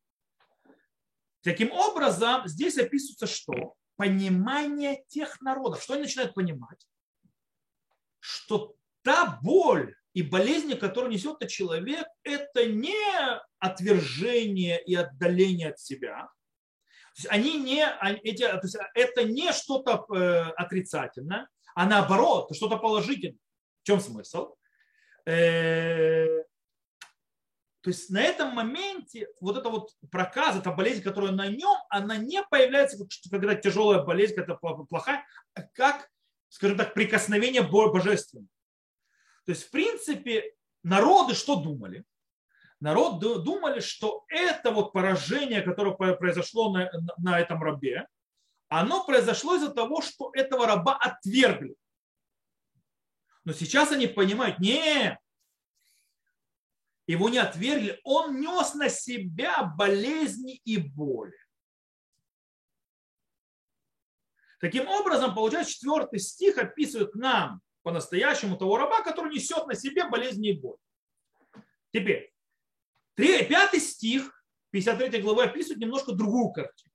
[1.42, 3.76] Таким образом, здесь описывается что?
[3.96, 5.84] Понимание тех народов.
[5.84, 6.88] Что они начинают понимать?
[8.20, 12.96] Что та боль и болезни, которую несет этот человек, это не
[13.60, 16.30] отвержение и отдаление от себя,
[17.16, 17.86] есть они не,
[18.24, 23.38] эти, то есть это не что-то э, отрицательное, а наоборот, что-то положительное.
[23.84, 24.56] В чем смысл?
[25.26, 26.44] Э,
[27.82, 32.18] то есть на этом моменте вот эта вот проказа, эта болезнь, которая на нем, она
[32.18, 32.98] не появляется,
[33.30, 36.10] когда тяжелая болезнь, когда плохая, а как,
[36.48, 38.48] скажем так, прикосновение божественного.
[39.46, 40.54] То есть, в принципе,
[40.84, 42.06] народы что думали?
[42.84, 48.08] народ думали, что это вот поражение, которое произошло на, на этом рабе,
[48.68, 51.76] оно произошло из-за того, что этого раба отвергли.
[53.46, 55.18] Но сейчас они понимают, не,
[57.08, 61.38] его не отвергли, он нес на себя болезни и боли.
[64.60, 70.50] Таким образом, получается, четвертый стих описывает нам по-настоящему того раба, который несет на себе болезни
[70.50, 70.78] и боль.
[71.92, 72.34] Теперь,
[73.16, 76.92] Пятый стих 53 главы описывает немножко другую картину.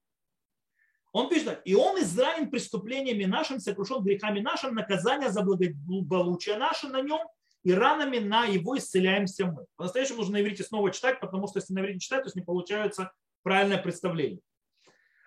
[1.12, 7.01] Он пишет, и он изранен преступлениями нашим, сокрушен грехами нашим, наказание за благополучие наше на
[7.01, 7.20] нем,
[7.62, 9.66] и ранами на его исцеляемся мы.
[9.77, 12.42] По-настоящему нужно на иврите снова читать, потому что если на иврите читать, то есть не
[12.42, 14.40] получается правильное представление.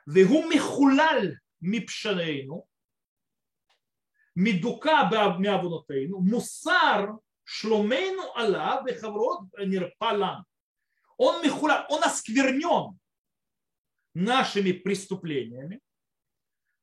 [0.06, 2.66] Вегу михулаль мипшарейну,
[4.36, 10.46] медука беавнявунотейну, мусар шломейну ала вехаврот нирпалам
[11.22, 12.98] он михуля, он осквернен
[14.16, 15.80] нашими преступлениями,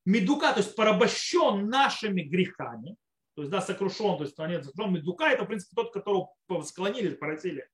[0.04, 2.96] медука, то есть порабощен нашими грехами,
[3.34, 6.30] то есть, да, сокрушен, то есть, нет, сокрушен, медука, это, в принципе, тот, которого
[6.62, 7.68] склонили, поразили.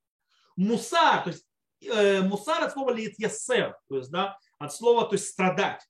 [0.57, 1.47] Мусар, то есть,
[1.83, 5.87] э, мусар от слова лит ясер, то есть, да, от слова, то есть, страдать.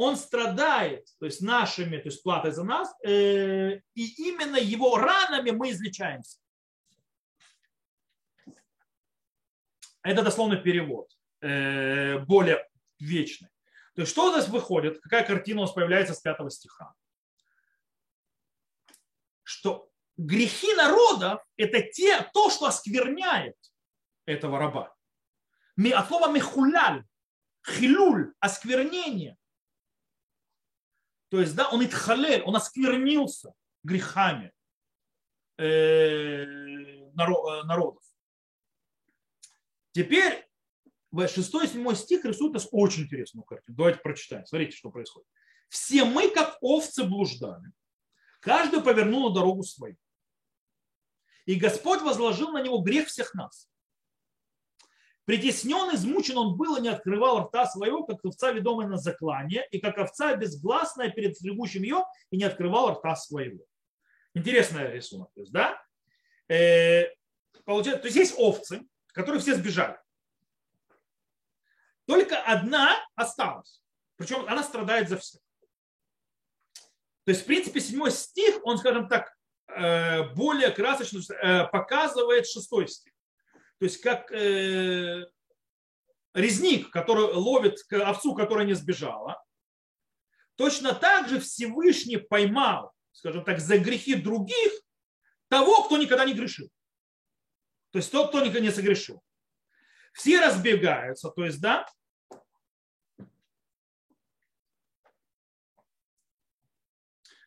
[0.00, 5.50] Он страдает, то есть, нашими, то есть, платой за нас, э, и именно его ранами
[5.50, 6.38] мы излечаемся.
[10.02, 12.66] Это дословный перевод, э, более
[12.98, 13.50] вечный.
[13.94, 16.94] То есть что здесь выходит, какая картина у нас появляется с пятого стиха?
[19.42, 23.58] Что грехи народа– это те, то, что оскверняет
[24.24, 24.96] этого раба.
[25.76, 27.04] От слова мехуляль,
[27.66, 29.36] хилюль, осквернение.
[31.30, 34.52] То есть, да, он итхалель, он осквернился грехами
[35.58, 36.44] э,
[37.14, 38.02] народов.
[39.92, 40.46] Теперь
[41.12, 43.76] 6 и 7 стих рисует нас очень интересную картину.
[43.76, 44.44] Давайте прочитаем.
[44.44, 45.28] Смотрите, что происходит.
[45.68, 47.70] Все мы, как овцы, блуждали.
[48.40, 49.96] Каждый повернул на дорогу свою.
[51.46, 53.68] И Господь возложил на него грех всех нас.
[55.30, 59.78] Притеснен, измучен он был и не открывал рта своего, как овца, ведомая на заклание, и
[59.78, 63.64] как овца безгласная перед стригущим ее, и не открывал рта своего.
[64.34, 65.32] Интересный рисунок.
[65.32, 65.80] То есть, да?
[66.48, 67.14] Э,
[67.64, 70.00] получается, то есть есть овцы, которые все сбежали.
[72.08, 73.84] Только одна осталась.
[74.16, 75.40] Причем она страдает за всех.
[77.22, 79.32] То есть, в принципе, седьмой стих, он, скажем так,
[79.68, 83.12] э, более красочно э, показывает шестой стих.
[83.80, 85.26] То есть, как э,
[86.34, 89.42] резник, который ловит овцу, которая не сбежала,
[90.56, 94.70] точно так же Всевышний поймал, скажем так, за грехи других
[95.48, 96.68] того, кто никогда не грешил.
[97.90, 99.22] То есть тот, кто никогда не согрешил.
[100.12, 101.86] Все разбегаются, то есть, да,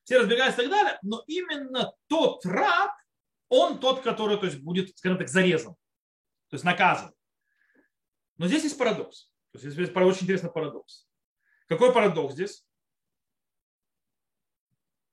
[0.03, 2.91] все разбегаются и так далее, но именно тот раб,
[3.49, 5.75] он тот, который то есть, будет, скажем так, зарезан,
[6.53, 7.11] то есть наказан.
[8.37, 9.31] Но здесь есть парадокс.
[9.53, 11.09] То есть здесь очень интересный парадокс.
[11.67, 12.63] Какой парадокс здесь?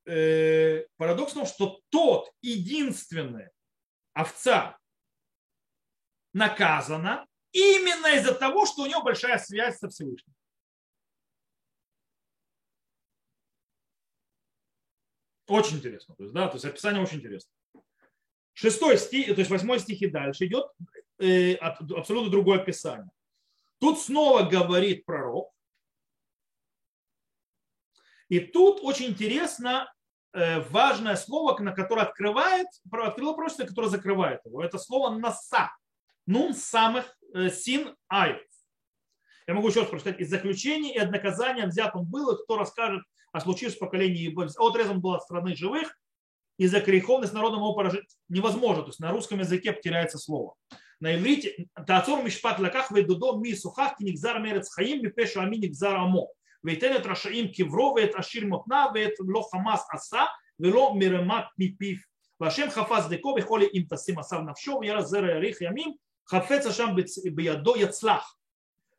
[0.05, 3.49] Э, парадокс в том, что тот единственный
[4.13, 4.79] овца,
[6.35, 10.35] наказана именно из-за того, что у него большая связь со Всевышним.
[15.47, 16.15] Очень интересно.
[16.17, 17.51] То есть, да, то есть описание очень интересно.
[18.53, 20.67] Шестой стих, то есть восьмой стих и дальше идет
[21.61, 23.11] абсолютно другое описание.
[23.79, 25.51] Тут снова говорит пророк.
[28.29, 29.93] И тут очень интересно
[30.33, 34.63] э, важное слово, на которое открывает, открыло пророчество, которое закрывает его.
[34.63, 35.71] Это слово «наса».
[36.27, 38.41] Нун самых э, син ай.
[39.49, 40.21] Я могу еще раз прочитать.
[40.21, 43.03] Из заключения и от наказания взят он был, и кто расскажет
[43.33, 45.93] о случившемся поколении, отрезан был от страны живых,
[46.57, 48.83] из-за греховности народа его поражить невозможно.
[48.83, 50.55] То есть на русском языке потеряется слово
[51.02, 56.28] На иврите Таацор Мишпат Лаках Ведудо Ми Сухах Кинигзар Мерец Хаим Мипешу Ами Нигзар Амо.
[56.66, 60.24] וייתן את רשעים קברו ואת עשיר מותניו ואת לא חמאס עשה
[60.60, 61.96] ולא מרמת מפיו.
[62.42, 65.94] והשם חפץ דקו בכל אם תשים עשיו נפשו וירא זרע יאריך ימים
[66.30, 66.88] חפץ השם
[67.34, 68.36] בידו יצלח.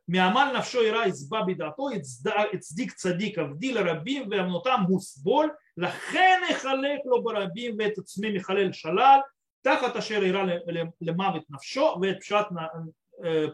[0.08, 1.88] מעמל נפשו ירא יצבע בדעתו
[2.52, 9.20] הצדיק צדיק עבדי לרבים ואמנותם הוסבול לכן יחלק לו ברבים ואת עצמי מחלל שלל
[9.63, 10.43] Тахат ашер ира
[10.99, 12.49] лемавит навшо, вет пшат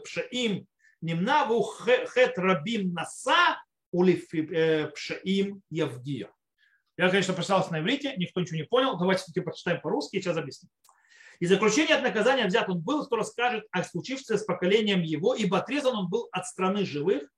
[0.04, 0.68] пшаим
[1.02, 6.30] немна ву хет рабим наса улиф пшаим явгия.
[6.98, 8.98] Я, конечно, прочитался на иврите, никто ничего не понял.
[8.98, 10.70] Давайте все-таки прочитаем по-русски, сейчас объясню.
[11.40, 15.60] И заключение от наказания взят он был, кто расскажет о случившемся с поколением его, ибо
[15.60, 17.30] отрезан он был от страны живых,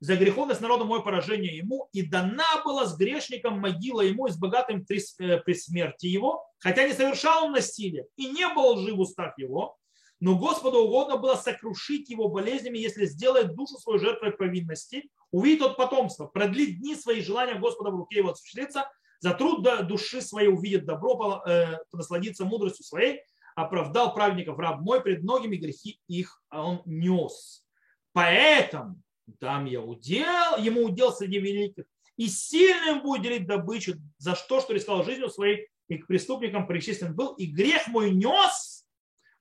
[0.00, 4.36] за греховность народу мое поражение ему, и дана была с грешником могила ему и с
[4.36, 9.00] богатым э, при смерти его, хотя не совершал он насилие и не был жив в
[9.00, 9.76] устах его,
[10.18, 15.76] но Господу угодно было сокрушить его болезнями, если сделает душу свою жертвой повинности, увидит от
[15.76, 20.86] потомства, продлит дни свои желания Господа в руке его осуществится, за труд души своей увидит
[20.86, 23.20] добро, э, насладиться мудростью своей,
[23.54, 27.66] оправдал праведников раб мой, пред многими грехи их он нес.
[28.12, 31.84] Поэтому дам я удел, ему удел среди великих,
[32.16, 37.14] и сильным будет делить добычу за что, что рисковал жизнью своей, и к преступникам причислен
[37.14, 38.86] был, и грех мой нес,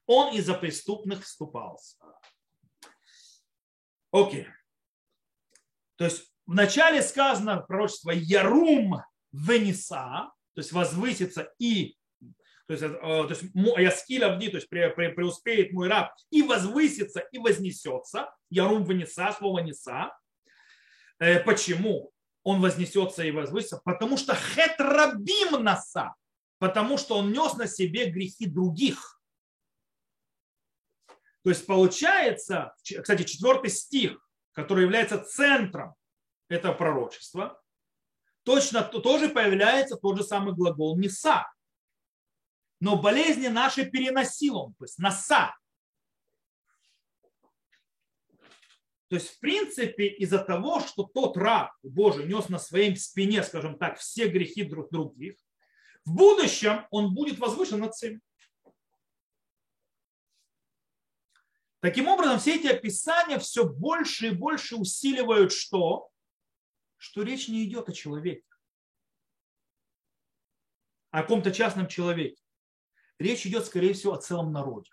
[0.06, 1.98] он из-за преступных вступался.
[4.12, 4.48] Окей.
[5.96, 9.02] То есть вначале сказано пророчество Ярум
[9.32, 11.98] Вениса, то есть возвысится и
[12.66, 17.38] то есть, э, то есть Яскиль Авди, то есть преуспеет мой раб и возвысится и
[17.38, 18.34] вознесется.
[18.50, 20.18] Ярум вынеса, слово неса.
[21.20, 22.12] Э, почему
[22.44, 23.82] он вознесется и возвысится?
[23.84, 26.14] Потому что хетрабим наса,
[26.64, 29.22] потому что он нес на себе грехи других.
[31.44, 35.94] То есть получается, кстати, четвертый стих, который является центром
[36.48, 37.62] этого пророчества,
[38.44, 41.52] точно тоже появляется тот же самый глагол неса
[42.80, 45.54] но болезни наши переносил он, то есть носа.
[49.10, 53.78] То есть, в принципе, из-за того, что тот раб Божий нес на своей спине, скажем
[53.78, 55.36] так, все грехи друг других,
[56.06, 58.22] в будущем он будет возвышен над всеми.
[61.80, 66.10] Таким образом, все эти описания все больше и больше усиливают что?
[66.98, 68.48] Что речь не идет о человеке,
[71.12, 72.42] о каком-то частном человеке.
[73.20, 74.92] Речь идет, скорее всего, о целом народе.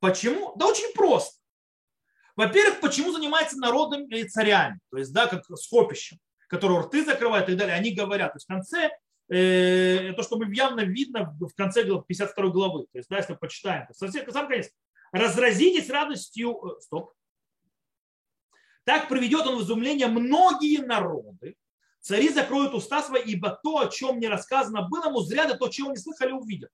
[0.00, 0.54] Почему?
[0.56, 1.40] Да очень просто.
[2.34, 6.18] Во-первых, почему занимается народом и царями, то есть, да, как скопищем,
[6.48, 8.32] которого рты закрывают и так далее, они говорят.
[8.32, 8.90] То есть в конце,
[9.28, 13.94] то, что мы явно видно в конце 52 главы, то есть, да, если почитаем, то
[13.94, 14.70] совсем, сам конец,
[15.12, 17.12] разразитесь радостью, э, стоп,
[18.84, 21.56] так приведет он в изумление многие народы,
[22.00, 25.68] Цари закроют уста свои, ибо то, о чем не рассказано было ему, зря да то,
[25.68, 26.70] чего не слыхали, увидят.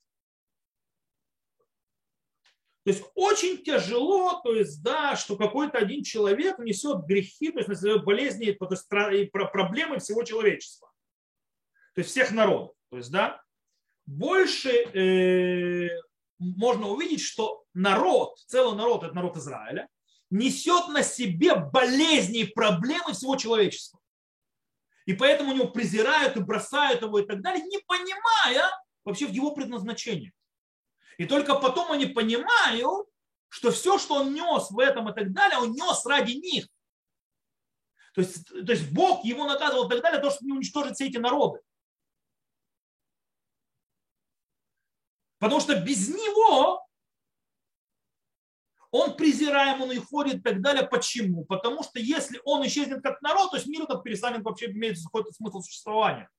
[2.85, 7.69] То есть очень тяжело, то есть, да, что какой-то один человек несет грехи, то есть
[7.69, 10.93] несет болезни, то есть проблемы всего человечества.
[11.95, 12.77] То есть всех народов.
[12.91, 13.43] То есть, да,
[14.07, 15.89] больше э,
[16.39, 19.89] можно увидеть, что народ, целый народ, это народ Израиля,
[20.31, 24.01] несет на себе болезни и проблемы всего человечества.
[25.07, 28.71] И поэтому него презирают и бросают его и так далее, не понимая
[29.05, 30.33] вообще его предназначение.
[31.19, 33.07] И только потом они понимают,
[33.49, 36.67] что все, что он нес в этом и так далее, он нес ради них.
[38.15, 41.07] То есть, то есть Бог его наказывал и так далее, то, что не уничтожить все
[41.07, 41.61] эти народы.
[45.45, 46.89] Потому что без него
[48.91, 50.89] он презираем, он уходит и так далее.
[50.89, 51.45] Почему?
[51.45, 55.33] Потому что если он исчезнет как народ, то есть мир этот перестанет вообще иметь какой-то
[55.33, 56.31] смысл существования.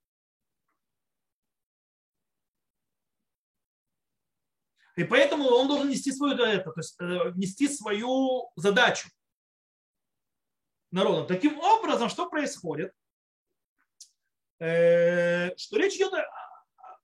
[4.95, 9.08] И поэтому он должен нести свою, это, то есть, э, нести свою задачу
[10.89, 11.28] народом.
[11.28, 12.91] Таким образом, что происходит?
[14.58, 16.12] Э, что речь идет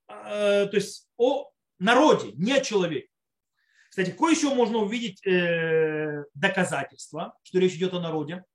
[0.07, 1.51] о, то есть, о
[1.81, 3.09] народе, не о человеке.
[3.89, 8.45] Кстати, кое еще можно увидеть э, доказательства, что речь идет о народе.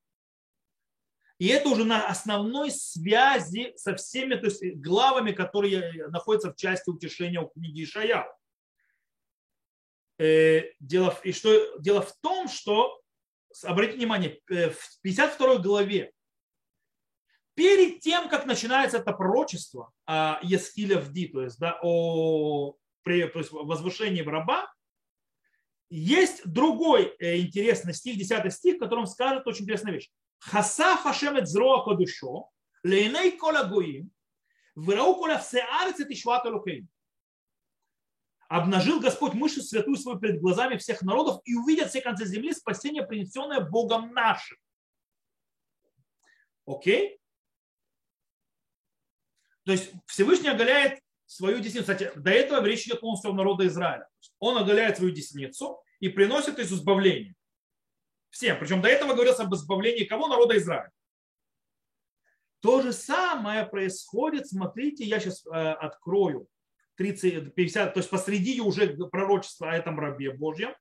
[1.38, 6.88] И это уже на основной связи со всеми то есть, главами, которые находятся в части
[6.88, 8.26] утешения у книги Ишая.
[10.18, 13.02] Э, дело, и что, дело в том, что,
[13.64, 16.12] обратите внимание, э, в 52 главе,
[17.52, 23.52] перед тем, как начинается это пророчество о Ескиле Вди, то есть да, о то есть
[23.52, 24.72] возвышении в раба,
[25.88, 30.10] есть другой э, интересный стих, 10 стих, в котором скажет очень интересная вещь.
[30.38, 32.50] Хаса Хашемет зроа кодушо,
[32.82, 34.10] лейней кола гоим,
[34.74, 36.84] вырау кола все арец и
[38.48, 43.04] Обнажил Господь мышцу святую свою перед глазами всех народов и увидят все концы земли спасение,
[43.04, 44.56] принесенное Богом нашим.
[46.64, 47.20] Окей?
[49.64, 51.82] То есть Всевышний оголяет свою десницу.
[51.82, 54.08] Кстати, до этого речь идет полностью о народе Израиля.
[54.38, 57.34] Он оголяет свою десницу и приносит из избавление.
[58.30, 58.58] Всем.
[58.58, 60.28] Причем до этого говорилось об избавлении кого?
[60.28, 60.90] Народа Израиля.
[62.60, 66.48] То же самое происходит, смотрите, я сейчас э, открою
[66.96, 70.74] 30, 50, то есть посреди уже пророчества о этом рабе Божьем,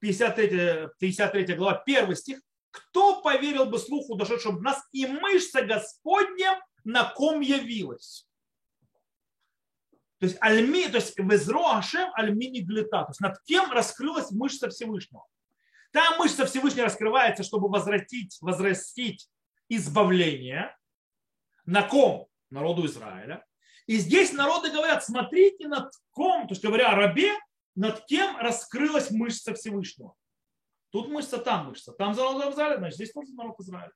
[0.00, 2.40] 53, 53 глава, первый стих.
[2.70, 8.27] Кто поверил бы слуху дошедшему нас, и мышца Господня на ком явилась?
[10.18, 13.04] То есть, альми, то есть везро Ашем альмини глита.
[13.04, 15.24] То есть над кем раскрылась мышца Всевышнего.
[15.92, 19.28] Там мышца Всевышнего раскрывается, чтобы возвратить, возрастить
[19.68, 20.76] избавление.
[21.66, 22.26] На ком?
[22.50, 23.44] Народу Израиля.
[23.86, 27.32] И здесь народы говорят, смотрите над ком, то есть говоря о рабе,
[27.74, 30.14] над кем раскрылась мышца Всевышнего.
[30.90, 31.92] Тут мышца, там мышца.
[31.92, 33.92] Там народ Израиля, значит, здесь тоже народ Израиля.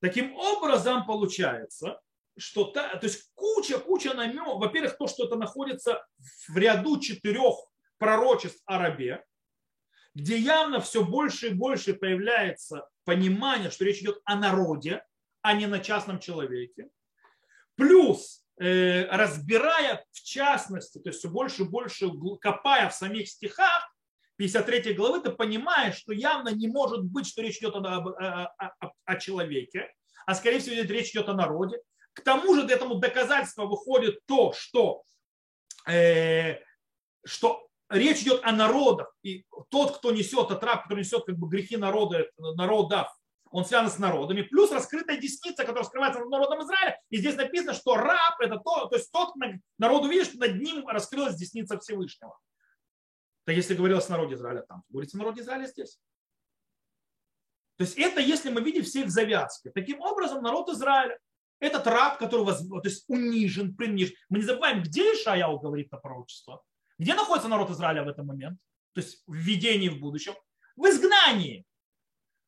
[0.00, 2.00] Таким образом, получается,
[2.40, 4.60] что та, то есть куча-куча намеков.
[4.60, 6.04] Во-первых, то, что это находится
[6.48, 7.54] в ряду четырех
[7.98, 9.24] пророчеств о рабе,
[10.14, 15.04] где явно все больше и больше появляется понимание, что речь идет о народе,
[15.42, 16.88] а не на частном человеке.
[17.76, 22.10] Плюс, э, разбирая в частности, то есть все больше и больше
[22.40, 23.94] копая в самих стихах,
[24.36, 28.92] 53 главы, ты понимаешь, что явно не может быть, что речь идет о, о, о,
[29.04, 29.92] о человеке,
[30.26, 31.78] а скорее всего речь идет о народе.
[32.20, 35.02] К тому же этому доказательство выходит то, что,
[35.88, 36.58] э,
[37.24, 41.76] что речь идет о народах, и тот, кто несет, отраб, который несет как бы грехи
[41.76, 43.08] народа, народов,
[43.50, 47.00] он связан с народами, плюс раскрытая десница, которая скрывается над народом Израиля.
[47.08, 49.34] И здесь написано, что раб это то, то есть тот
[49.78, 52.38] народ увидит, что над ним раскрылась десница Всевышнего.
[53.44, 55.98] Так если говорилось о народе Израиля там, говорится о народе Израиля здесь.
[57.76, 59.70] То есть это если мы видим все их завязки.
[59.74, 61.18] Таким образом, народ Израиля,
[61.60, 62.66] этот раб, который воз...
[62.66, 64.14] то есть унижен, принижен.
[64.28, 66.62] Мы не забываем, где Ишаяу говорит на пророчество.
[66.98, 68.58] Где находится народ Израиля в этот момент?
[68.94, 70.34] То есть в видении в будущем.
[70.76, 71.64] В изгнании.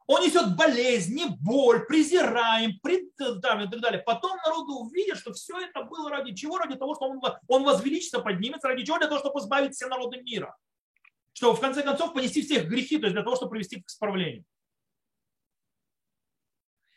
[0.07, 4.03] Он несет болезни, боль, презираем, предам и так далее.
[4.05, 6.59] Потом народу увидят, что все это было ради чего?
[6.59, 8.69] Ради того, что он, он возвеличится, поднимется.
[8.69, 8.99] Ради чего?
[8.99, 10.57] Для того, чтобы избавить все народы мира.
[11.33, 14.45] Чтобы в конце концов понести всех грехи, то есть для того, чтобы привести к исправлению.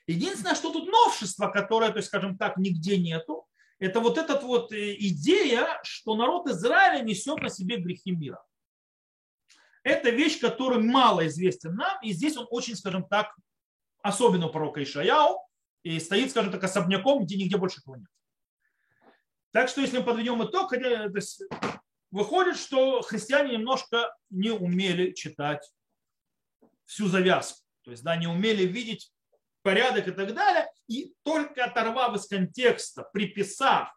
[0.07, 3.47] Единственное, что тут новшество, которое, то есть, скажем так, нигде нету,
[3.79, 8.43] это вот эта вот э, идея, что народ Израиля несет на себе грехи мира.
[9.83, 13.35] Это вещь, которая мало известна нам, и здесь он очень, скажем так,
[14.01, 15.39] особенно пророка Ишаяу,
[15.83, 18.07] и стоит, скажем так, особняком, где нигде больше этого нет.
[19.51, 20.73] Так что, если мы подведем итог,
[22.11, 25.71] выходит, что христиане немножко не умели читать
[26.85, 27.59] всю завязку.
[27.83, 29.11] То есть, да, не умели видеть
[29.65, 33.89] порядок и так далее, и только оторвав из контекста, приписав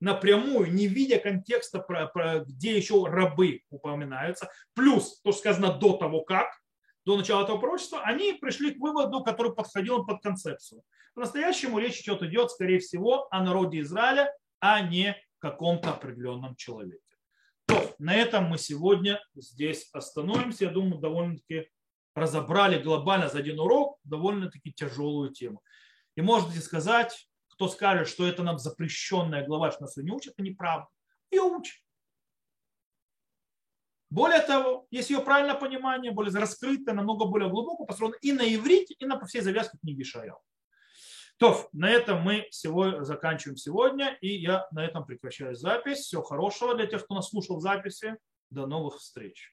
[0.00, 5.96] напрямую, не видя контекста, про, про, где еще рабы упоминаются, плюс то, что сказано до
[5.96, 6.46] того, как,
[7.06, 10.82] до начала этого пророчества, они пришли к выводу, который подходил под концепцию.
[11.14, 14.30] По-настоящему речь идет, идет, скорее всего, о народе Израиля,
[14.60, 17.00] а не каком-то определенном человеке.
[17.66, 20.66] То, на этом мы сегодня здесь остановимся.
[20.66, 21.70] Я думаю, довольно-таки
[22.18, 25.62] разобрали глобально за один урок довольно-таки тяжелую тему.
[26.16, 30.34] И можете сказать, кто скажет, что это нам запрещенная глава, что нас ее не учат,
[30.34, 30.88] это неправда.
[31.30, 31.76] Ее учат.
[34.10, 38.94] Более того, если ее правильное понимание, более раскрытое, намного более глубоко построено и на иврите,
[38.94, 40.40] и на всей завязке книги Шаял.
[41.36, 45.98] То, на этом мы сегодня, заканчиваем сегодня, и я на этом прекращаю запись.
[45.98, 48.16] Всего хорошего для тех, кто нас слушал в записи.
[48.50, 49.46] До новых встреч.